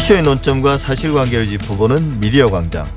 이슈의 0.00 0.22
논점과 0.22 0.78
사실관계를 0.78 1.46
짚어보는 1.46 2.20
미디어 2.20 2.50
광장. 2.50 2.90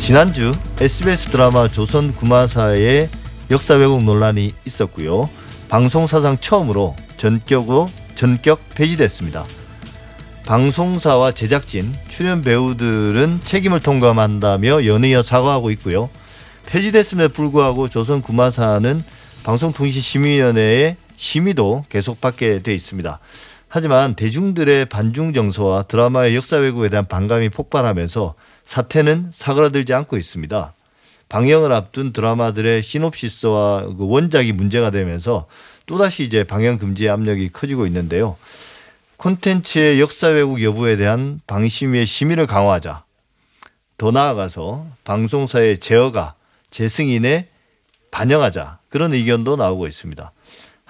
지난주 0.00 0.52
SBS 0.80 1.28
드라마 1.28 1.68
조선 1.68 2.14
구마사의 2.14 3.10
역사 3.50 3.74
왜곡 3.74 4.02
논란이 4.02 4.54
있었고요. 4.64 5.28
방송 5.68 6.06
사상 6.06 6.38
처음으로 6.38 6.96
전격으로 7.18 7.90
전격 8.14 8.60
폐지됐습니다. 8.74 9.44
방송사와 10.46 11.32
제작진, 11.32 11.94
출연 12.08 12.42
배우들은 12.42 13.40
책임을 13.44 13.80
통감한다며 13.80 14.86
연이어 14.86 15.22
사과하고 15.22 15.70
있고요. 15.72 16.08
폐지됐음에도 16.66 17.32
불구하고 17.32 17.88
조선 17.88 18.22
구마사는 18.22 19.04
방송통신심의위원회의 19.44 20.96
심의도 21.14 21.84
계속 21.88 22.20
받게 22.20 22.62
돼 22.62 22.74
있습니다. 22.74 23.20
하지만 23.74 24.14
대중들의 24.14 24.84
반중 24.90 25.32
정서와 25.32 25.84
드라마의 25.84 26.36
역사 26.36 26.58
왜곡에 26.58 26.90
대한 26.90 27.06
반감이 27.06 27.48
폭발하면서 27.48 28.34
사태는 28.66 29.30
사그라들지 29.32 29.94
않고 29.94 30.18
있습니다. 30.18 30.74
방영을 31.30 31.72
앞둔 31.72 32.12
드라마들의 32.12 32.82
시놉시스와 32.82 33.94
그 33.96 34.06
원작이 34.06 34.52
문제가 34.52 34.90
되면서 34.90 35.46
또다시 35.86 36.22
이제 36.22 36.44
방영 36.44 36.76
금지의 36.76 37.08
압력이 37.08 37.48
커지고 37.48 37.86
있는데요. 37.86 38.36
콘텐츠의 39.16 40.02
역사 40.02 40.26
왜곡 40.26 40.62
여부에 40.62 40.96
대한 40.96 41.40
방심위의 41.46 42.04
심의를 42.04 42.46
강화하자. 42.46 43.04
더 43.96 44.10
나아가서 44.10 44.86
방송사의 45.04 45.80
제어가 45.80 46.34
재승인에 46.68 47.48
반영하자. 48.10 48.80
그런 48.90 49.14
의견도 49.14 49.56
나오고 49.56 49.86
있습니다. 49.86 50.30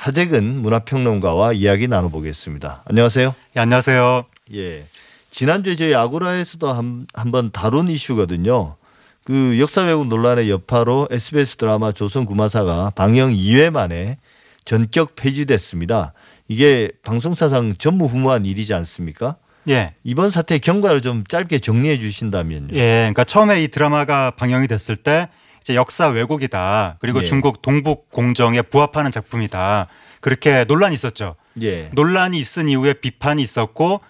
하재근 0.03 0.63
문화평론가와 0.63 1.53
이야기 1.53 1.87
나눠보겠습니다. 1.87 2.83
안녕하세요. 2.87 3.37
예, 3.55 3.61
안녕하세요. 3.61 4.25
예. 4.53 4.85
지난주에 5.31 5.77
저희 5.77 5.95
아고라에서도 5.95 6.73
한, 6.73 7.07
한번 7.15 7.53
다룬 7.53 7.89
이슈거든요. 7.89 8.75
그 9.23 9.61
역사 9.61 9.83
왜곡 9.83 10.09
논란의 10.09 10.51
여파로 10.51 11.07
SBS 11.09 11.55
드라마 11.55 11.93
조선 11.93 12.27
구마사가 12.27 12.91
방영 12.97 13.31
2회 13.31 13.71
만에 13.71 14.19
전격 14.65 15.15
폐지됐습니다. 15.15 16.15
이게 16.49 16.91
방송사상 17.05 17.77
전무후무한 17.77 18.45
일이지 18.45 18.75
않습니까? 18.75 19.37
예. 19.69 19.95
이번 20.03 20.31
사태의 20.31 20.59
경과를 20.59 21.01
좀 21.01 21.23
짧게 21.29 21.61
정리해 21.61 22.01
주신다면요. 22.01 22.75
예. 22.75 23.03
그러니까 23.03 23.23
처음에 23.23 23.63
이 23.63 23.69
드라마가 23.69 24.33
방영이 24.33 24.67
됐을 24.67 24.97
때 24.97 25.29
이제 25.63 25.75
역사 25.75 26.09
왜곡이다. 26.09 26.97
그리고 27.01 27.21
예. 27.21 27.25
중국 27.25 27.63
동북 27.63 28.11
공정에 28.11 28.63
부합하는 28.63 29.11
작품이다. 29.11 29.87
그렇게 30.21 30.65
논란이 30.65 30.95
있었죠. 30.95 31.37
예. 31.63 31.89
논란이 31.93 32.39
있은 32.39 32.69
이후에 32.69 32.95
비판이 32.95 33.43
있었고 33.43 34.01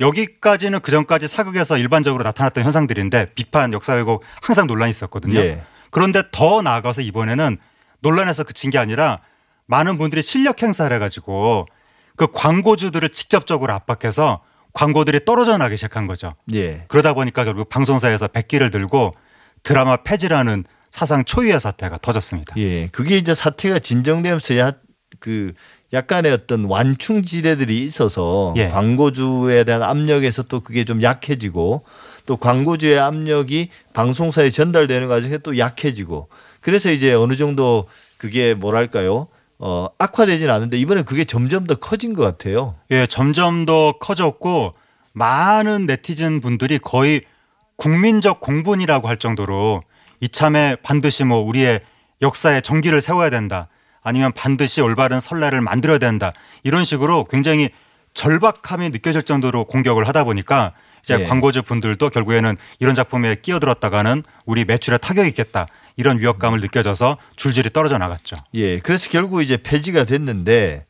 여기까지는 0.00 0.80
그 0.80 0.90
전까지 0.90 1.28
사극에서 1.28 1.76
일반적으로 1.78 2.24
나타났던 2.24 2.64
현상들인데 2.64 3.34
비판, 3.34 3.72
역사 3.72 3.94
왜곡 3.94 4.24
항상 4.42 4.66
논란이 4.66 4.90
있었거든요. 4.90 5.38
예. 5.38 5.62
그런데 5.90 6.22
더 6.32 6.62
나아가서 6.62 7.02
이번에는 7.02 7.58
논란에서 8.00 8.44
그친 8.44 8.70
게 8.70 8.78
아니라 8.78 9.20
많은 9.66 9.98
분들이 9.98 10.22
실력 10.22 10.62
행사를 10.62 10.92
해가지고 10.94 11.66
그 12.16 12.28
광고주들을 12.32 13.08
직접적으로 13.10 13.72
압박해서 13.72 14.42
광고들이 14.72 15.24
떨어져 15.24 15.58
나기 15.58 15.76
시작한 15.76 16.06
거죠. 16.06 16.34
예. 16.54 16.84
그러다 16.88 17.14
보니까 17.14 17.44
결국 17.44 17.68
방송사에서 17.68 18.28
백기를 18.28 18.70
들고 18.70 19.14
드라마 19.62 19.98
폐지라는 19.98 20.64
사상 20.90 21.24
초유의 21.24 21.58
사태가 21.60 21.98
터졌습니다. 21.98 22.54
예. 22.58 22.88
그게 22.88 23.16
이제 23.16 23.34
사태가 23.34 23.78
진정되면서 23.78 24.58
야, 24.58 24.72
그 25.18 25.52
약간의 25.92 26.32
어떤 26.32 26.64
완충 26.66 27.22
지대들이 27.22 27.78
있어서 27.78 28.54
예. 28.56 28.68
광고주에 28.68 29.64
대한 29.64 29.82
압력에서 29.82 30.44
또 30.44 30.60
그게 30.60 30.84
좀 30.84 31.02
약해지고 31.02 31.84
또 32.26 32.36
광고주의 32.36 32.98
압력이 32.98 33.70
방송사에 33.92 34.50
전달되는 34.50 35.08
과정에 35.08 35.38
또 35.38 35.58
약해지고 35.58 36.28
그래서 36.60 36.92
이제 36.92 37.12
어느 37.12 37.36
정도 37.36 37.86
그게 38.18 38.54
뭐랄까요? 38.54 39.28
어, 39.58 39.88
악화되지는 39.98 40.52
않은데 40.52 40.78
이번에 40.78 41.02
그게 41.02 41.24
점점 41.24 41.66
더 41.66 41.74
커진 41.74 42.14
것 42.14 42.22
같아요. 42.22 42.76
예, 42.90 43.06
점점 43.06 43.66
더 43.66 43.92
커졌고 43.98 44.74
많은 45.12 45.86
네티즌 45.86 46.40
분들이 46.40 46.78
거의 46.78 47.22
국민적 47.76 48.40
공분이라고 48.40 49.08
할 49.08 49.16
정도로 49.16 49.82
이참에 50.20 50.76
반드시 50.82 51.24
뭐 51.24 51.38
우리의 51.38 51.80
역사에 52.22 52.60
정기를 52.60 53.00
세워야 53.00 53.30
된다. 53.30 53.68
아니면 54.02 54.32
반드시 54.32 54.80
올바른 54.80 55.20
선례를 55.20 55.60
만들어야 55.60 55.98
된다. 55.98 56.32
이런 56.62 56.84
식으로 56.84 57.24
굉장히 57.24 57.70
절박함이 58.14 58.90
느껴질 58.90 59.22
정도로 59.22 59.64
공격을 59.66 60.06
하다 60.08 60.24
보니까 60.24 60.72
이제 61.02 61.18
예. 61.20 61.24
광고주 61.24 61.62
분들도 61.62 62.10
결국에는 62.10 62.56
이런 62.78 62.94
작품에 62.94 63.36
끼어들었다가는 63.36 64.22
우리 64.44 64.64
매출에 64.64 64.98
타격이 64.98 65.28
있겠다. 65.28 65.66
이런 65.96 66.18
위협감을 66.18 66.60
느껴져서 66.60 67.18
줄줄이 67.36 67.70
떨어져 67.70 67.98
나갔죠. 67.98 68.36
예. 68.54 68.78
그래서 68.80 69.08
결국 69.10 69.42
이제 69.42 69.56
폐지가 69.56 70.04
됐는데 70.04 70.86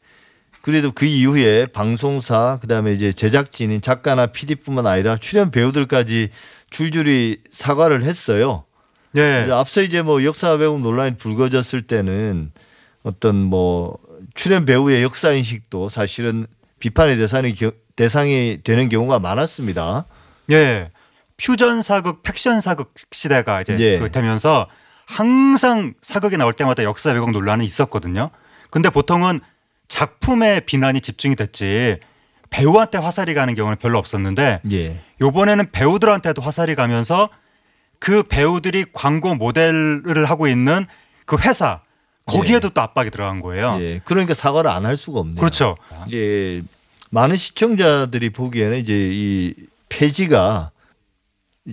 그래도 0.63 0.93
그 0.93 1.07
이후에 1.07 1.67
방송사 1.67 2.59
그다음에 2.61 2.93
이제 2.93 3.13
제작진인 3.13 3.81
작가나 3.81 4.27
PD뿐만 4.27 4.87
아니라 4.87 5.17
출연 5.17 5.51
배우들까지 5.51 6.31
줄줄이 6.71 7.39
사과를 7.51 8.03
했어요. 8.03 8.65
예. 9.17 9.43
이제 9.45 9.53
앞서 9.53 9.83
이제 9.83 10.03
뭐 10.03 10.23
역사 10.25 10.53
왜곡 10.53 10.81
논란이 10.81 11.17
불거졌을 11.17 11.83
때는 11.83 12.53
어떤 13.03 13.37
뭐 13.37 13.99
출연 14.35 14.65
배우의 14.65 15.03
역사 15.03 15.33
인식도 15.33 15.89
사실은 15.89 16.47
비판의 16.79 17.17
대상이 17.17 17.55
겨- 17.55 17.73
대상이 17.97 18.59
되는 18.63 18.89
경우가 18.89 19.19
많았습니다. 19.19 20.05
예. 20.53 20.91
퓨전 21.37 21.83
사극, 21.83 22.23
팩션 22.23 22.61
사극 22.61 22.93
시대가 23.13 23.61
이제 23.63 23.77
예. 23.79 23.99
그 23.99 24.11
되면서 24.11 24.69
항상 25.07 25.95
사극이 26.03 26.37
나올 26.37 26.53
때마다 26.53 26.85
역사 26.85 27.11
왜곡 27.13 27.31
논란이 27.33 27.65
있었거든요. 27.65 28.31
근데 28.71 28.91
보통은 28.91 29.41
작품에 29.89 30.61
비난이 30.61 31.01
집중이 31.01 31.35
됐지 31.35 31.99
배우한테 32.51 32.99
화살이 32.99 33.35
가는 33.35 33.55
경우는 33.55 33.79
별로 33.79 33.99
없었는데 33.99 34.61
예. 34.71 35.01
요번에는 35.21 35.71
배우들한테도 35.73 36.43
화살이 36.43 36.75
가면서 36.75 37.29
그 38.01 38.23
배우들이 38.25 38.87
광고 38.93 39.35
모델을 39.35 40.25
하고 40.25 40.49
있는 40.49 40.87
그 41.27 41.37
회사 41.39 41.81
거기에도 42.27 42.71
또 42.71 42.81
압박이 42.81 43.11
들어간 43.11 43.41
거예요. 43.41 43.79
예. 43.81 44.01
그러니까 44.05 44.35
사과를 44.35 44.71
안 44.71 44.85
할 44.85 44.97
수가 44.97 45.21
없네요. 45.21 45.37
그렇죠. 45.37 45.77
예. 46.13 46.63
많은 47.11 47.37
시청자들이 47.37 48.31
보기에는 48.31 48.79
이제 48.79 48.95
이 49.13 49.55
폐지가 49.89 50.71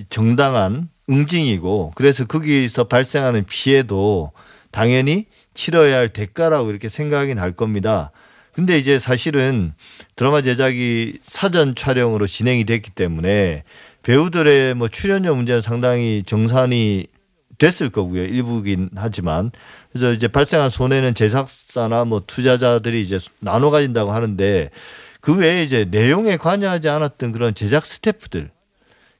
정당한 0.09 0.89
응징이고 1.09 1.93
그래서 1.95 2.25
거기서 2.25 2.85
발생하는 2.85 3.45
피해도 3.45 4.31
당연히 4.71 5.25
치러야 5.53 5.97
할 5.97 6.09
대가라고 6.09 6.69
이렇게 6.69 6.89
생각이 6.89 7.33
날 7.35 7.51
겁니다. 7.53 8.11
근데 8.51 8.77
이제 8.79 8.97
사실은 8.99 9.73
드라마 10.16 10.41
제작이 10.41 11.19
사전 11.23 11.75
촬영으로 11.75 12.25
진행이 12.27 12.66
됐기 12.66 12.89
때문에 12.91 13.63
배우들의 14.07 14.75
뭐 14.75 14.88
출연료 14.88 15.35
문제는 15.35 15.62
상당히 15.62 16.23
정산이 16.25 17.07
됐을 17.57 17.90
거고요. 17.90 18.23
일부긴 18.23 18.90
하지만 18.95 19.51
그래서 19.91 20.13
이제 20.13 20.29
발생한 20.29 20.69
손해는 20.69 21.13
제작사나 21.13 22.06
뭐 22.06 22.22
투자자들이 22.25 23.01
이제 23.01 23.19
나눠 23.40 23.69
가진다고 23.69 24.13
하는데 24.13 24.69
그 25.19 25.35
외에 25.35 25.62
이제 25.62 25.84
내용에 25.84 26.38
관여하지 26.38 26.88
않았던 26.88 27.34
그런 27.34 27.53
제작 27.53 27.85
스태프들 27.85 28.50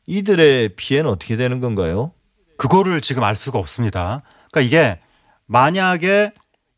이들의 0.06 0.70
피해는 0.78 1.10
어떻게 1.10 1.36
되는 1.36 1.60
건가요? 1.60 2.14
그거를 2.58 3.02
지금 3.02 3.26
알 3.26 3.36
수가 3.36 3.60
없습니다. 3.60 4.22
그러니까 4.54 4.62
이게 4.62 5.00
만약에 5.48 6.32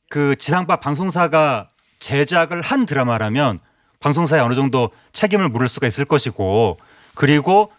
그 0.10 0.36
지상파 0.36 0.78
방송사가 0.78 1.68
제작을 2.00 2.62
한 2.62 2.88
드라마라면 2.88 3.60
방송사에 4.00 4.40
어느 4.40 4.56
정도 4.56 4.90
책임을 5.12 5.50
물을 5.50 5.68
수가 5.68 5.86
있을 5.86 6.06
것이고 6.06 6.80
그리고 7.14 7.72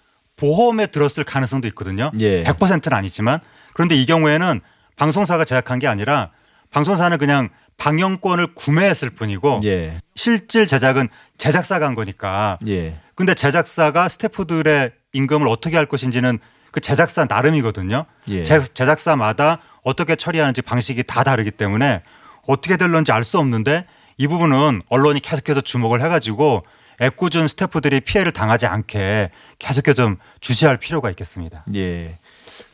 보험에 0.45 0.87
들었을 0.87 1.23
가능성도 1.25 1.69
있거든요. 1.69 2.11
예. 2.19 2.43
100%는 2.45 2.97
아니지만 2.97 3.41
그런데 3.75 3.95
이 3.95 4.07
경우에는 4.07 4.61
방송사가 4.97 5.45
제작한 5.45 5.79
게 5.79 5.87
아니라 5.87 6.31
방송사는 6.71 7.17
그냥 7.19 7.51
방영권을 7.77 8.55
구매했을 8.55 9.11
뿐이고 9.11 9.61
예. 9.65 10.01
실질 10.15 10.67
제작은 10.67 11.09
제작사가 11.37 11.87
한 11.87 11.95
거니까 11.95 12.59
예. 12.67 12.97
근데 13.15 13.35
제작사가 13.35 14.09
스태프들의 14.09 14.93
임금을 15.13 15.47
어떻게 15.49 15.77
할 15.77 15.87
것인지는 15.87 16.39
그 16.71 16.81
제작사 16.81 17.27
나름이거든요. 17.29 18.07
예. 18.29 18.45
제- 18.45 18.61
제작사마다 18.61 19.59
어떻게 19.83 20.15
처리하는지 20.17 20.63
방식이 20.63 21.03
다 21.05 21.23
다르기 21.25 21.51
때문에 21.51 22.03
어떻게 22.47 22.77
될런지 22.77 23.13
알 23.13 23.25
수 23.25 23.39
없는데 23.39 23.87
이 24.19 24.27
부분은 24.27 24.83
언론이 24.89 25.21
계속해서 25.21 25.61
주목을 25.63 26.03
해가지고 26.03 26.65
애꿎은 27.01 27.47
스태프들이 27.49 28.01
피해를 28.01 28.33
당하지 28.33 28.67
않게 28.67 29.31
계속해서 29.59 30.03
좀 30.03 30.17
주시할 30.41 30.77
필요가 30.79 31.11
있겠습니다. 31.11 31.65
예. 31.75 32.17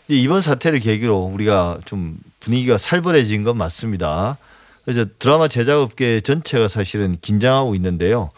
이 0.08 0.23
이번 0.23 0.43
사태를 0.43 0.81
계기로 0.81 1.19
우리가 1.19 1.78
좀 1.84 2.19
분위기가 2.40 2.78
살벌해진 2.78 3.44
건 3.44 3.56
맞습니다. 3.56 4.37
그래서 4.84 5.05
드라마 5.19 5.49
제작업계 5.49 6.20
전체가 6.20 6.69
사실은 6.69 7.17
긴장하고 7.20 7.75
있는데요. 7.75 8.31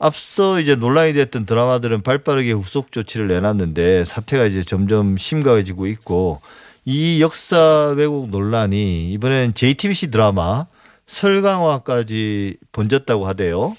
앞서 0.00 0.60
이제 0.60 0.76
논란이 0.76 1.12
됐던 1.14 1.46
드라마들은 1.46 2.02
발빠르게 2.02 2.52
후속 2.52 2.92
조치를 2.92 3.28
내놨는데 3.28 4.04
사태가 4.04 4.46
이제 4.46 4.62
점점 4.62 5.16
심각해지고 5.16 5.86
있고 5.88 6.40
이 6.84 7.20
역사 7.20 7.94
왜곡 7.96 8.30
논란이 8.30 9.10
이번엔 9.12 9.54
JTBC 9.54 10.10
드라마 10.10 10.66
설강화까지 11.06 12.56
번졌다고 12.72 13.26
하대요. 13.26 13.76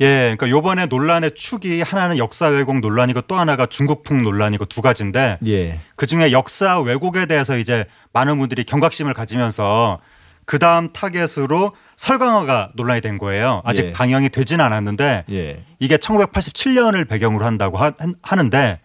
예, 0.00 0.34
그러니까 0.36 0.50
요번에 0.50 0.86
논란의 0.86 1.34
축이 1.34 1.80
하나는 1.80 2.18
역사 2.18 2.48
왜곡 2.48 2.80
논란이고 2.80 3.22
또 3.22 3.34
하나가 3.34 3.64
중국풍 3.66 4.22
논란이고 4.22 4.66
두 4.66 4.82
가지인데 4.82 5.38
예. 5.46 5.80
그 5.96 6.06
중에 6.06 6.32
역사 6.32 6.78
왜곡에 6.80 7.26
대해서 7.26 7.56
이제 7.56 7.86
많은 8.12 8.38
분들이 8.38 8.64
경각심을 8.64 9.14
가지면서 9.14 10.00
그 10.44 10.58
다음 10.58 10.92
타겟으로 10.92 11.72
설강화가 11.96 12.72
논란이 12.74 13.00
된 13.00 13.16
거예요. 13.16 13.62
아직 13.64 13.86
예. 13.86 13.92
방영이 13.92 14.28
되진 14.28 14.60
않았는데 14.60 15.24
예. 15.30 15.64
이게 15.78 15.96
1987년을 15.96 17.08
배경으로 17.08 17.44
한다고 17.44 17.78
하, 17.78 17.92
하는데 18.22 18.80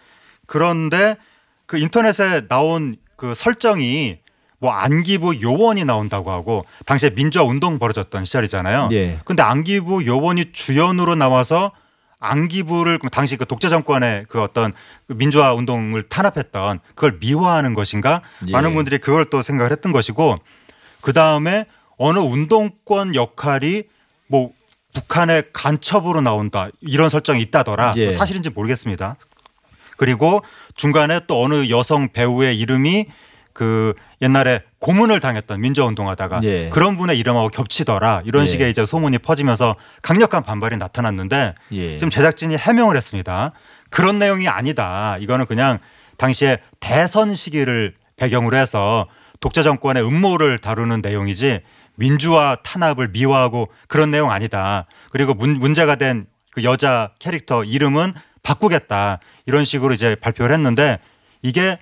그런데 0.48 1.18
그 1.66 1.78
인터넷에 1.78 2.48
나온 2.48 2.96
그 3.18 3.34
설정이 3.34 4.18
뭐 4.62 4.72
안기부 4.72 5.42
요원이 5.42 5.86
나온다고 5.86 6.31
하고 6.31 6.66
당시에 6.86 7.10
민주화 7.10 7.44
운동 7.44 7.80
벌어졌던 7.80 8.25
시절이잖아요. 8.25 8.90
예. 8.92 9.18
근데 9.25 9.42
안기부 9.42 10.06
요원이 10.06 10.52
주연으로 10.54 11.16
나와서 11.16 11.72
안기부를 12.19 13.00
그 13.00 13.10
당시 13.10 13.38
그 13.38 13.48
독재 13.48 13.69
정권의 13.69 14.25
그 14.30 14.40
어떤 14.40 14.72
그 15.08 15.13
민주화 15.13 15.56
운동을 15.56 16.04
탄압했던 16.04 16.80
그걸 16.90 17.18
미화하는 17.19 17.74
것인가 17.74 18.22
예. 18.48 18.52
많은 18.52 18.75
분들이 18.75 19.00
그걸 19.00 19.25
또 19.25 19.42
생각을 19.42 19.72
했던 19.72 19.92
것이고 19.92 20.38
그 21.02 21.12
다음에 21.12 21.66
어느 21.98 22.19
운동권 22.19 23.16
역할이 23.16 23.86
뭐 24.28 24.52
북한의 24.94 25.46
간첩으로 25.54 26.22
나온다 26.22 26.69
이런 26.81 27.10
설정이 27.10 27.42
있다더라 27.42 27.94
예. 27.96 28.12
사실인지 28.12 28.52
모르겠습니다. 28.52 29.16
그리고 29.98 30.44
중간에 30.75 31.22
또 31.25 31.44
어느 31.44 31.69
여성 31.69 32.12
배우의 32.12 32.60
이름이 32.60 33.07
그 33.53 33.94
옛날에 34.21 34.62
고문을 34.80 35.19
당했던 35.19 35.62
민주화운동하다가 35.62 36.42
예. 36.44 36.69
그런 36.69 36.98
분의 36.98 37.18
이름하고 37.19 37.50
겹치더라 37.50 38.24
이런 38.25 38.44
예. 38.44 38.45
식의 38.45 38.69
이제 38.69 38.86
소문이 38.86 39.19
퍼지면서 39.19 39.75
강력한 40.01 40.44
반발이 40.44 40.77
나타났는데 40.77 41.56
예. 41.71 41.98
지금 41.98 42.09
제작진이 42.09 42.57
해명을 42.57 42.95
했습니다. 42.95 43.51
그런 43.89 44.19
내용이 44.19 44.48
아니다. 44.48 45.18
이거는 45.19 45.45
그냥 45.45 45.80
당시에 46.18 46.59
대선 46.80 47.36
시기를 47.36 47.95
배경으로 48.18 48.57
해서 48.57 49.07
독재 49.39 49.63
정권의 49.63 50.06
음모를 50.06 50.59
다루는 50.59 51.01
내용이지 51.01 51.62
민주화 51.95 52.57
탄압을 52.63 53.09
미화하고 53.09 53.69
그런 53.88 54.12
내용 54.12 54.31
아니다. 54.31 54.86
그리고 55.12 55.33
문, 55.33 55.54
문제가 55.54 55.95
된 55.95 56.31
그 56.51 56.63
여자 56.63 57.12
캐릭터 57.19 57.63
이름은 57.63 58.13
바꾸겠다. 58.44 59.19
이런 59.45 59.63
식으로 59.63 59.94
이제 59.94 60.15
발표를 60.15 60.54
했는데 60.54 61.00
이게 61.42 61.80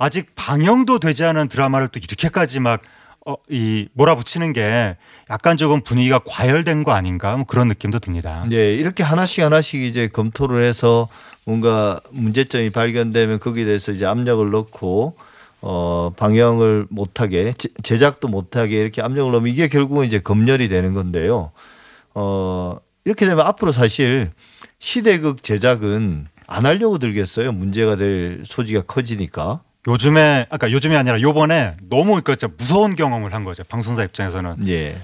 아직 0.00 0.34
방영도 0.34 0.98
되지 0.98 1.24
않은 1.24 1.48
드라마를 1.48 1.88
또 1.88 2.00
이렇게까지 2.02 2.58
막 2.60 2.80
어, 3.26 3.34
이 3.50 3.86
몰아붙이는 3.92 4.54
게 4.54 4.96
약간 5.28 5.58
조금 5.58 5.82
분위기가 5.82 6.20
과열된 6.26 6.84
거 6.84 6.92
아닌가 6.92 7.36
뭐 7.36 7.44
그런 7.44 7.68
느낌도 7.68 7.98
듭니다. 7.98 8.46
예, 8.50 8.74
이렇게 8.74 9.02
하나씩 9.02 9.44
하나씩 9.44 9.82
이제 9.82 10.08
검토를 10.08 10.62
해서 10.62 11.06
뭔가 11.44 12.00
문제점이 12.12 12.70
발견되면 12.70 13.40
거기에 13.40 13.66
대해서 13.66 13.92
이제 13.92 14.06
압력을 14.06 14.50
넣고 14.50 15.16
어 15.60 16.12
방영을 16.16 16.86
못하게 16.88 17.52
제- 17.58 17.68
제작도 17.82 18.28
못하게 18.28 18.80
이렇게 18.80 19.02
압력을 19.02 19.30
넣으면 19.30 19.52
이게 19.52 19.68
결국은 19.68 20.06
이제 20.06 20.18
검열이 20.18 20.70
되는 20.70 20.94
건데요. 20.94 21.52
어 22.14 22.78
이렇게 23.04 23.26
되면 23.26 23.46
앞으로 23.46 23.70
사실 23.70 24.30
시대극 24.78 25.42
제작은 25.42 26.26
안 26.46 26.64
하려고 26.64 26.96
들겠어요. 26.96 27.52
문제가 27.52 27.96
될 27.96 28.44
소지가 28.46 28.82
커지니까. 28.86 29.60
요즘에 29.88 30.46
아까 30.50 30.70
요즘이 30.70 30.96
아니라 30.96 31.20
요번에 31.20 31.76
너무 31.88 32.20
그 32.22 32.36
진짜 32.36 32.52
무서운 32.56 32.94
경험을 32.94 33.32
한 33.32 33.44
거죠. 33.44 33.64
방송사 33.64 34.04
입장에서는 34.04 34.68
예. 34.68 35.00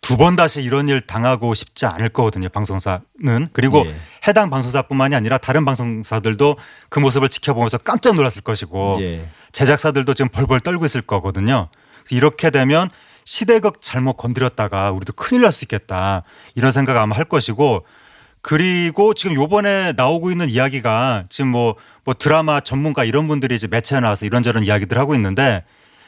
두번 0.00 0.36
다시 0.36 0.62
이런 0.62 0.88
일 0.88 1.00
당하고 1.00 1.54
싶지 1.54 1.86
않을 1.86 2.10
거거든요. 2.10 2.48
방송사는 2.48 3.48
그리고 3.52 3.84
예. 3.86 3.94
해당 4.26 4.48
방송사뿐만이 4.50 5.14
아니라 5.14 5.38
다른 5.38 5.64
방송사들도 5.64 6.56
그 6.88 6.98
모습을 6.98 7.28
지켜보면서 7.28 7.78
깜짝 7.78 8.14
놀랐을 8.14 8.42
것이고 8.42 8.98
예. 9.00 9.28
제작사들도 9.52 10.14
지금 10.14 10.28
벌벌 10.30 10.60
떨고 10.60 10.84
있을 10.84 11.00
거거든요. 11.02 11.68
이렇게 12.10 12.50
되면 12.50 12.88
시대극 13.24 13.80
잘못 13.82 14.14
건드렸다가 14.14 14.90
우리도 14.92 15.12
큰일 15.14 15.42
날 15.42 15.52
수 15.52 15.64
있겠다 15.64 16.22
이런 16.54 16.70
생각 16.70 16.96
아마 16.96 17.16
할 17.16 17.24
것이고 17.24 17.84
그리고 18.40 19.14
지금 19.14 19.34
요번에 19.34 19.92
나오고 19.96 20.30
있는 20.30 20.48
이야기가 20.50 21.24
지금 21.28 21.48
뭐, 21.50 21.74
뭐 22.04 22.14
드라마 22.14 22.60
전문가 22.60 23.04
이런 23.04 23.26
분들이 23.26 23.54
이제 23.54 23.66
매체에 23.66 24.00
나와서 24.00 24.26
이런저런 24.26 24.64
이야기들 24.64 24.98
하고 24.98 25.14
있는데 25.14 25.64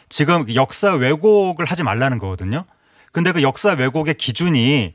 지금 0.09 0.45
역사 0.55 0.95
왜곡을 0.95 1.65
하지 1.65 1.83
말라는 1.83 2.19
거거든요. 2.19 2.65
근데 3.13 3.33
그 3.33 3.43
역사 3.43 3.73
왜곡의 3.73 4.15
기준이 4.15 4.95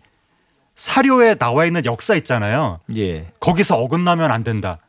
사료에 0.76 1.36
나와 1.36 1.66
있는 1.66 1.86
역사 1.86 2.16
있잖아요. 2.16 2.80
예. 2.96 3.28
거기서 3.40 3.78
어긋나면 3.78 4.32
안 4.32 4.44
된다. 4.44 4.80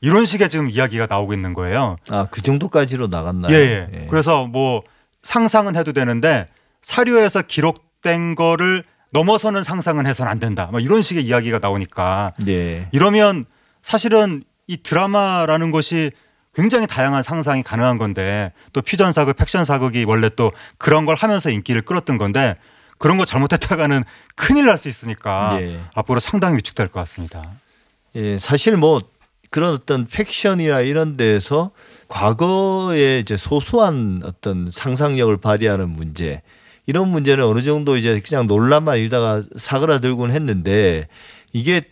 이런 0.00 0.24
식의 0.24 0.48
지금 0.48 0.70
이야기가 0.70 1.06
나오고 1.08 1.32
있는 1.32 1.52
거예요. 1.54 1.96
아, 2.08 2.26
그 2.30 2.42
정도까지로 2.42 3.08
나갔나요? 3.08 3.52
예, 3.54 3.88
예. 3.92 4.06
그래서 4.08 4.46
뭐 4.46 4.82
상상은 5.22 5.74
해도 5.76 5.92
되는데 5.92 6.46
사료에서 6.82 7.42
기록된 7.42 8.34
거를 8.34 8.84
넘어서는 9.12 9.62
상상은 9.62 10.06
해서는 10.06 10.30
안 10.30 10.38
된다. 10.38 10.68
뭐 10.70 10.80
이런 10.80 11.02
식의 11.02 11.24
이야기가 11.24 11.58
나오니까 11.60 12.34
예. 12.48 12.88
이러면 12.92 13.44
사실은 13.82 14.42
이 14.66 14.76
드라마라는 14.76 15.70
것이 15.70 16.10
굉장히 16.54 16.86
다양한 16.86 17.22
상상이 17.22 17.62
가능한 17.62 17.98
건데 17.98 18.52
또 18.72 18.82
퓨전 18.82 19.12
사극, 19.12 19.36
팩션 19.36 19.64
사극이 19.64 20.04
원래 20.04 20.28
또 20.34 20.50
그런 20.76 21.04
걸 21.04 21.14
하면서 21.14 21.50
인기를 21.50 21.82
끌었던 21.82 22.16
건데 22.16 22.56
그런 22.98 23.16
거 23.16 23.24
잘못했다가는 23.24 24.02
큰일 24.34 24.66
날 24.66 24.76
수 24.76 24.88
있으니까 24.88 25.58
예. 25.60 25.80
앞으로 25.94 26.18
상당히 26.20 26.56
위축될 26.56 26.88
것 26.88 27.00
같습니다. 27.00 27.42
예, 28.16 28.38
사실 28.38 28.76
뭐 28.76 29.00
그런 29.50 29.72
어떤 29.72 30.06
팩션이나 30.06 30.80
이런 30.80 31.16
데에서 31.16 31.70
과거에 32.08 33.20
이제 33.20 33.36
소소한 33.36 34.20
어떤 34.24 34.70
상상력을 34.70 35.34
발휘하는 35.38 35.90
문제 35.90 36.42
이런 36.88 37.08
문제는 37.08 37.44
어느 37.44 37.62
정도 37.62 37.98
이제 37.98 38.18
그냥 38.18 38.46
논란만 38.46 38.96
일다가 38.96 39.42
사그라들곤 39.56 40.32
했는데 40.32 41.06
이게 41.52 41.82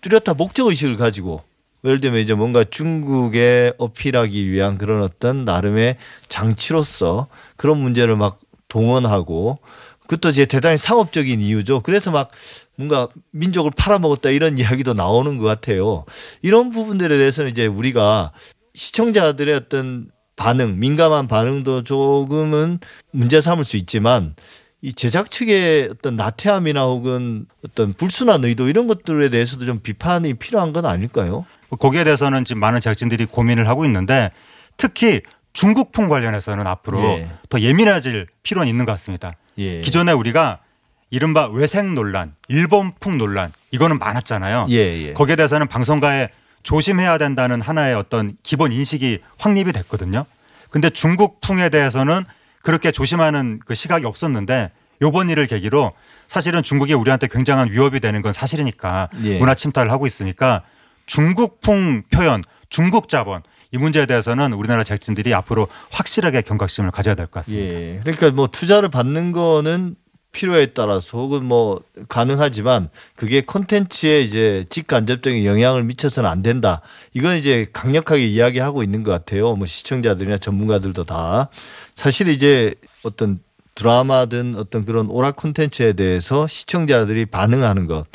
뚜렷한 0.00 0.36
목적 0.36 0.68
의식을 0.68 0.96
가지고 0.96 1.42
예를 1.84 2.00
들면 2.00 2.20
이제 2.20 2.34
뭔가 2.34 2.62
중국에 2.62 3.72
어필하기 3.78 4.48
위한 4.48 4.78
그런 4.78 5.02
어떤 5.02 5.44
나름의 5.44 5.96
장치로서 6.28 7.26
그런 7.56 7.78
문제를 7.78 8.14
막 8.14 8.38
동원하고 8.68 9.58
그것도 10.02 10.28
이제 10.28 10.46
대단히 10.46 10.78
상업적인 10.78 11.40
이유죠. 11.40 11.80
그래서 11.80 12.12
막 12.12 12.30
뭔가 12.76 13.08
민족을 13.32 13.72
팔아먹었다 13.76 14.30
이런 14.30 14.56
이야기도 14.58 14.94
나오는 14.94 15.36
것 15.36 15.46
같아요. 15.46 16.04
이런 16.42 16.70
부분들에 16.70 17.18
대해서는 17.18 17.50
이제 17.50 17.66
우리가 17.66 18.30
시청자들의 18.74 19.52
어떤 19.52 20.10
반응, 20.36 20.78
민감한 20.78 21.28
반응도 21.28 21.82
조금은 21.82 22.80
문제 23.10 23.40
삼을 23.40 23.64
수 23.64 23.76
있지만 23.76 24.34
이 24.82 24.92
제작 24.92 25.30
측의 25.30 25.88
어떤 25.90 26.16
나태함이나 26.16 26.84
혹은 26.84 27.46
어떤 27.64 27.94
불순한 27.94 28.44
의도 28.44 28.68
이런 28.68 28.86
것들에 28.86 29.30
대해서도 29.30 29.64
좀 29.64 29.80
비판이 29.80 30.34
필요한 30.34 30.72
건 30.72 30.84
아닐까요? 30.84 31.46
뭐 31.68 31.78
거기에 31.78 32.04
대해서는 32.04 32.44
지금 32.44 32.60
많은 32.60 32.80
제작진들이 32.80 33.26
고민을 33.26 33.66
하고 33.68 33.84
있는데 33.86 34.30
특히 34.76 35.22
중국풍 35.54 36.08
관련해서는 36.08 36.66
앞으로 36.66 37.02
예. 37.02 37.30
더 37.48 37.60
예민해질 37.60 38.26
필요는 38.42 38.68
있는 38.68 38.84
것 38.84 38.92
같습니다. 38.92 39.32
예. 39.56 39.80
기존에 39.80 40.12
우리가 40.12 40.58
이른바 41.10 41.46
외생 41.46 41.94
논란, 41.94 42.34
일본풍 42.48 43.18
논란 43.18 43.52
이거는 43.70 43.98
많았잖아요. 43.98 44.66
예, 44.70 44.76
예. 44.76 45.12
거기에 45.12 45.36
대해서는 45.36 45.68
방송가에 45.68 46.28
조심해야 46.64 47.18
된다는 47.18 47.60
하나의 47.60 47.94
어떤 47.94 48.36
기본 48.42 48.72
인식이 48.72 49.20
확립이 49.38 49.72
됐거든요. 49.72 50.24
근데 50.70 50.90
중국풍에 50.90 51.68
대해서는 51.68 52.24
그렇게 52.62 52.90
조심하는 52.90 53.60
그 53.64 53.74
시각이 53.74 54.04
없었는데 54.06 54.72
요번 55.02 55.28
일을 55.28 55.46
계기로 55.46 55.92
사실은 56.26 56.62
중국이 56.62 56.94
우리한테 56.94 57.28
굉장한 57.28 57.70
위협이 57.70 58.00
되는 58.00 58.22
건 58.22 58.32
사실이니까 58.32 59.10
예. 59.24 59.38
문화 59.38 59.54
침탈을 59.54 59.92
하고 59.92 60.06
있으니까 60.06 60.62
중국풍 61.06 62.04
표현, 62.10 62.42
중국 62.70 63.08
자본 63.08 63.42
이 63.70 63.76
문제에 63.76 64.06
대해서는 64.06 64.52
우리나라 64.54 64.82
제작진들이 64.84 65.34
앞으로 65.34 65.68
확실하게 65.90 66.42
경각심을 66.42 66.90
가져야 66.90 67.14
될 67.14 67.26
것 67.26 67.40
같습니다. 67.40 67.74
예. 67.74 68.00
그러니까 68.02 68.30
뭐 68.30 68.46
투자를 68.46 68.88
받는 68.88 69.32
거는 69.32 69.96
필요에 70.34 70.66
따라서 70.66 71.16
혹은 71.16 71.44
뭐 71.44 71.80
가능하지만 72.08 72.90
그게 73.16 73.40
콘텐츠에 73.40 74.20
이제 74.20 74.66
직간접적인 74.68 75.44
영향을 75.46 75.84
미쳐서는 75.84 76.28
안 76.28 76.42
된다. 76.42 76.82
이건 77.14 77.36
이제 77.36 77.66
강력하게 77.72 78.26
이야기하고 78.26 78.82
있는 78.82 79.04
것 79.04 79.12
같아요. 79.12 79.54
뭐 79.54 79.66
시청자들이나 79.66 80.36
전문가들도 80.36 81.04
다 81.04 81.48
사실 81.94 82.28
이제 82.28 82.74
어떤 83.04 83.38
드라마든 83.74 84.56
어떤 84.56 84.84
그런 84.84 85.08
오락 85.08 85.36
콘텐츠에 85.36 85.94
대해서 85.94 86.46
시청자들이 86.46 87.26
반응하는 87.26 87.86
것 87.86 88.06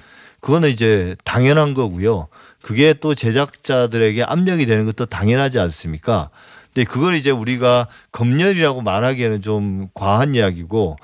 그거는 0.42 0.70
이제 0.70 1.16
당연한 1.24 1.74
거고요. 1.74 2.28
그게 2.62 2.94
또 2.94 3.16
제작자들에게 3.16 4.24
압력이 4.24 4.66
되는 4.66 4.86
것도 4.86 5.06
당연하지 5.06 5.60
않습니까? 5.60 6.30
근데 6.74 6.90
그걸 6.90 7.16
이제 7.16 7.32
우리가 7.32 7.88
검열이라고 8.12 8.82
말하기에는 8.82 9.42
좀 9.42 9.88
과한 9.94 10.36
이야기고 10.36 10.98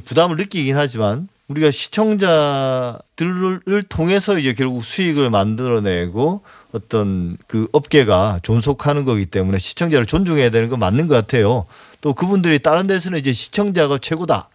부담을 0.00 0.36
느끼긴 0.36 0.76
하지만 0.76 1.28
우리가 1.48 1.70
시청자들을 1.70 3.60
통해서 3.88 4.38
이제 4.38 4.54
결국 4.54 4.84
수익을 4.84 5.28
만들어내고 5.30 6.42
어떤 6.72 7.36
그 7.46 7.68
업계가 7.72 8.40
존속하는 8.42 9.04
거기 9.04 9.26
때문에 9.26 9.58
시청자를 9.58 10.06
존중해야 10.06 10.50
되는 10.50 10.68
건 10.68 10.78
맞는 10.78 11.08
것 11.08 11.14
같아요. 11.14 11.66
또 12.00 12.14
그분들이 12.14 12.58
다른 12.58 12.86
데서는 12.86 13.18
이제 13.18 13.32
시청자가 13.32 13.98
최고다. 13.98 14.48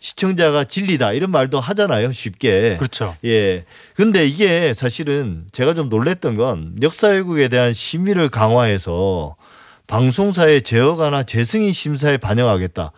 시청자가 0.00 0.64
진리다. 0.64 1.12
이런 1.12 1.30
말도 1.30 1.60
하잖아요. 1.60 2.12
쉽게. 2.12 2.76
그렇죠. 2.76 3.16
예. 3.24 3.64
근데 3.94 4.26
이게 4.26 4.72
사실은 4.72 5.44
제가 5.52 5.74
좀 5.74 5.88
놀랬던 5.88 6.36
건 6.36 6.76
역사 6.82 7.08
왜곡에 7.08 7.48
대한 7.48 7.74
심의를 7.74 8.28
강화해서 8.28 9.36
방송사의 9.88 10.62
제어가나 10.62 11.24
재승인 11.24 11.72
심사에 11.72 12.16
반영하겠다. 12.16 12.92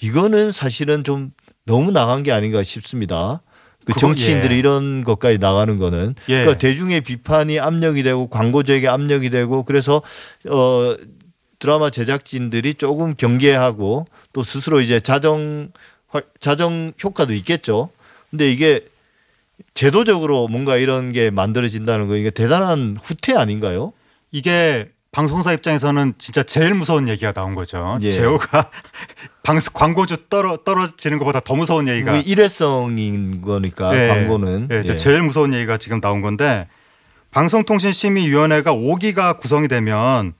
이거는 0.00 0.52
사실은 0.52 1.04
좀 1.04 1.32
너무 1.64 1.90
나간 1.90 2.22
게 2.22 2.32
아닌가 2.32 2.62
싶습니다. 2.62 3.42
그 3.84 3.92
정치인들이 3.98 4.54
예. 4.56 4.58
이런 4.58 5.04
것까지 5.04 5.38
나가는 5.38 5.78
거는 5.78 6.14
예. 6.28 6.32
그러니까 6.38 6.58
대중의 6.58 7.02
비판이 7.02 7.60
압력이 7.60 8.02
되고 8.02 8.28
광고주에게 8.28 8.88
압력이 8.88 9.30
되고 9.30 9.62
그래서 9.62 10.02
어 10.48 10.96
드라마 11.58 11.88
제작진들이 11.90 12.74
조금 12.74 13.14
경계하고 13.16 14.06
또 14.32 14.42
스스로 14.42 14.80
이제 14.80 14.98
자정 15.00 15.70
활- 16.08 16.24
자정 16.40 16.92
효과도 17.02 17.32
있겠죠. 17.34 17.90
근데 18.30 18.50
이게 18.50 18.84
제도적으로 19.74 20.48
뭔가 20.48 20.76
이런 20.76 21.12
게 21.12 21.30
만들어진다는 21.30 22.08
거 22.08 22.16
이게 22.16 22.30
대단한 22.30 22.96
후퇴 23.02 23.34
아닌가요? 23.34 23.92
이게 24.32 24.88
방송사 25.16 25.54
입장에서는 25.54 26.12
진짜 26.18 26.42
제일 26.42 26.74
무서운 26.74 27.08
얘기가 27.08 27.32
나온 27.32 27.54
거죠. 27.54 27.96
예. 28.02 28.10
제호가 28.10 28.70
방송 29.42 29.72
광고주 29.72 30.28
떨어 30.28 30.58
떨어지는 30.58 31.18
것보다 31.18 31.40
더 31.40 31.54
무서운 31.54 31.88
얘기가 31.88 32.12
그게 32.12 32.30
일회성인 32.30 33.40
거니까 33.40 33.98
예, 33.98 34.08
광고는 34.08 34.68
예, 34.70 34.82
예. 34.86 34.96
제일 34.96 35.22
무서운 35.22 35.54
얘기가 35.54 35.78
지금 35.78 36.02
나온 36.02 36.20
건데 36.20 36.68
방송통신심의위원회가 37.30 38.74
5기가 38.74 39.38
구성이 39.38 39.68
되면 39.68 40.34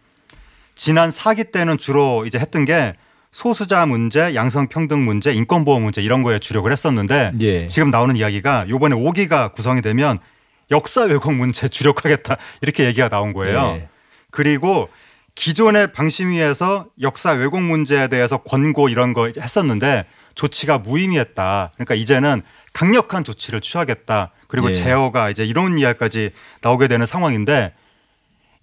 지난 0.74 1.08
4기 1.08 1.52
때는 1.52 1.78
주로 1.78 2.26
이제 2.26 2.38
했던 2.38 2.66
게 2.66 2.92
소수자 3.32 3.86
문제, 3.86 4.34
양성평등 4.34 5.02
문제, 5.02 5.32
인권보호 5.32 5.80
문제 5.80 6.02
이런 6.02 6.22
거에 6.22 6.38
주력을 6.38 6.70
했었는데 6.70 7.32
예. 7.40 7.66
지금 7.66 7.90
나오는 7.90 8.14
이야기가 8.14 8.68
요번에 8.68 8.94
5기가 8.94 9.52
구성이 9.52 9.80
되면 9.80 10.18
역사 10.70 11.04
왜곡 11.04 11.32
문제 11.32 11.66
주력하겠다 11.66 12.36
이렇게 12.60 12.84
얘기가 12.84 13.08
나온 13.08 13.32
거예요. 13.32 13.78
예. 13.80 13.95
그리고 14.36 14.90
기존의 15.34 15.92
방심위에서 15.92 16.84
역사 17.00 17.32
왜곡 17.32 17.62
문제에 17.62 18.08
대해서 18.08 18.38
권고 18.38 18.90
이런 18.90 19.14
거 19.14 19.30
했었는데 19.34 20.04
조치가 20.34 20.78
무의미했다. 20.78 21.72
그러니까 21.74 21.94
이제는 21.94 22.42
강력한 22.74 23.24
조치를 23.24 23.62
취하겠다. 23.62 24.32
그리고 24.46 24.68
예. 24.68 24.72
제어가 24.72 25.30
이제 25.30 25.44
이런 25.44 25.78
이야기까지 25.78 26.32
나오게 26.60 26.88
되는 26.88 27.06
상황인데 27.06 27.72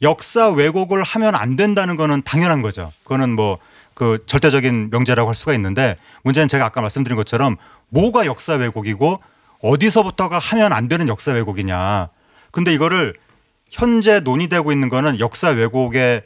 역사 0.04 0.50
왜곡을 0.50 1.02
하면 1.02 1.34
안 1.34 1.56
된다는 1.56 1.96
거는 1.96 2.22
당연한 2.24 2.62
거죠. 2.62 2.94
그거는 3.04 3.32
뭐 3.32 3.58
그 3.94 4.24
절대적인 4.26 4.90
명제라고 4.92 5.30
할 5.30 5.36
수가 5.36 5.54
있는데 5.54 5.98
문제는 6.24 6.48
제가 6.48 6.66
아까 6.66 6.82
말씀드린 6.82 7.16
것처럼 7.16 7.58
뭐가 7.90 8.26
역사 8.26 8.54
왜곡이고 8.54 9.22
어디서부터가 9.62 10.40
하면 10.40 10.74
안 10.74 10.88
되는 10.88 11.08
역사 11.08 11.32
왜곡이냐. 11.32 12.10
근데 12.52 12.74
이거를 12.74 13.14
현재 13.74 14.20
논의되고 14.20 14.72
있는 14.72 14.88
거는 14.88 15.20
역사 15.20 15.50
왜곡의 15.50 16.22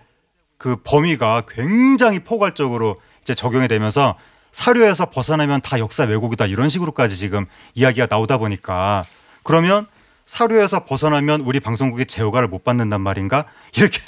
그 0.57 0.75
범위가 0.83 1.43
굉장히 1.47 2.19
포괄적으로 2.19 2.99
이제 3.21 3.33
적용이 3.33 3.69
되면서 3.69 4.17
사료에서 4.51 5.09
벗어나면 5.09 5.61
다 5.61 5.79
역사 5.79 6.03
왜곡이다 6.03 6.45
이런 6.47 6.67
식으로까지 6.67 7.15
지금 7.15 7.45
이야기가 7.73 8.07
나오다 8.09 8.37
보니까 8.37 9.05
그러면 9.43 9.87
사료에서 10.25 10.83
벗어나면 10.83 11.41
우리 11.41 11.61
방송국이 11.61 12.05
제호가를 12.05 12.49
못 12.49 12.65
받는단 12.65 12.99
말인가 12.99 13.45
이렇게 13.77 14.01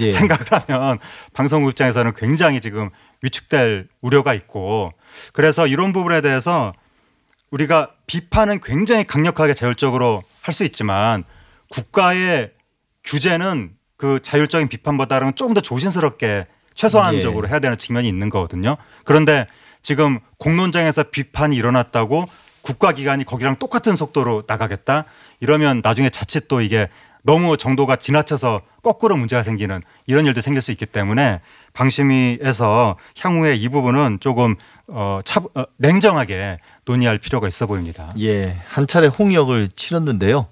예. 0.00 0.10
생각을 0.10 0.44
하면 0.50 0.98
방송국 1.32 1.70
입장에서는 1.70 2.12
굉장히 2.16 2.60
지금 2.60 2.90
위축될 3.22 3.86
우려가 4.00 4.34
있고 4.34 4.92
그래서 5.32 5.68
이런 5.68 5.92
부분에 5.92 6.22
대해서 6.22 6.72
우리가 7.52 7.92
비판은 8.08 8.60
굉장히 8.64 9.04
강력하게 9.04 9.54
자율적으로 9.54 10.24
할 10.42 10.54
수 10.54 10.64
있지만 10.64 11.22
국가의 11.68 12.50
규제는 13.04 13.72
그 13.96 14.20
자율적인 14.22 14.68
비판보다는 14.68 15.34
조금 15.36 15.54
더 15.54 15.60
조심스럽게 15.60 16.46
최소한적으로 16.74 17.46
예. 17.46 17.50
해야 17.50 17.58
되는 17.58 17.76
측면이 17.76 18.08
있는 18.08 18.28
거거든요. 18.30 18.76
그런데 19.04 19.46
지금 19.82 20.20
공론장에서 20.38 21.04
비판이 21.04 21.56
일어났다고 21.56 22.26
국가기관이 22.62 23.24
거기랑 23.24 23.56
똑같은 23.56 23.96
속도로 23.96 24.44
나가겠다 24.46 25.04
이러면 25.40 25.80
나중에 25.82 26.10
자칫 26.10 26.48
또 26.48 26.60
이게 26.60 26.88
너무 27.22 27.56
정도가 27.56 27.96
지나쳐서 27.96 28.62
거꾸로 28.82 29.16
문제가 29.16 29.42
생기는 29.42 29.82
이런 30.06 30.24
일도 30.24 30.40
생길 30.40 30.62
수 30.62 30.72
있기 30.72 30.86
때문에 30.86 31.40
방심위에서 31.74 32.96
향후에 33.18 33.56
이 33.56 33.68
부분은 33.68 34.18
조금 34.20 34.56
어, 34.86 35.20
차, 35.24 35.40
어, 35.54 35.64
냉정하게 35.76 36.58
논의할 36.84 37.18
필요가 37.18 37.46
있어 37.46 37.66
보입니다. 37.66 38.12
예, 38.18 38.56
한 38.68 38.86
차례 38.86 39.06
홍역을 39.06 39.68
치렀는데요. 39.76 40.48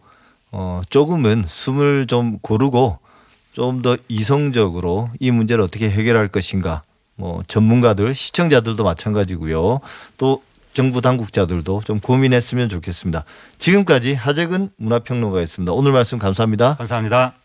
어, 0.50 0.80
조금은 0.88 1.44
숨을 1.46 2.06
좀 2.06 2.38
고르고 2.40 2.98
좀 3.52 3.82
더 3.82 3.96
이성적으로 4.08 5.10
이 5.18 5.30
문제를 5.32 5.64
어떻게 5.64 5.90
해결할 5.90 6.28
것인가. 6.28 6.82
뭐 7.16 7.42
전문가들, 7.48 8.14
시청자들도 8.14 8.84
마찬가지고요. 8.84 9.80
또 10.16 10.42
정부 10.74 11.00
당국자들도 11.00 11.82
좀 11.84 11.98
고민했으면 11.98 12.68
좋겠습니다. 12.68 13.24
지금까지 13.58 14.14
하재근 14.14 14.70
문화평론가였습니다. 14.76 15.72
오늘 15.72 15.90
말씀 15.90 16.18
감사합니다. 16.20 16.76
감사합니다. 16.76 17.37